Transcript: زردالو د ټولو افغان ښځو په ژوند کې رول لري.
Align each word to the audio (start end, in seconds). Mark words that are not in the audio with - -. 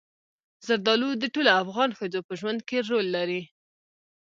زردالو 0.65 1.09
د 1.21 1.23
ټولو 1.33 1.49
افغان 1.63 1.89
ښځو 1.97 2.19
په 2.27 2.33
ژوند 2.39 2.59
کې 2.67 2.77
رول 2.89 3.07
لري. 3.15 3.41